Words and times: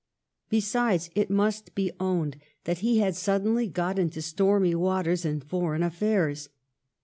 Besides, 0.49 1.11
it 1.13 1.29
must 1.29 1.75
be 1.75 1.91
owned 1.99 2.37
that 2.63 2.79
he 2.79 2.97
had 2.97 3.15
suddenly 3.15 3.67
got 3.67 3.99
into 3.99 4.23
stormy 4.23 4.73
waters 4.73 5.25
in 5.25 5.41
for 5.41 5.77
eign 5.77 5.85
affairs. 5.85 6.49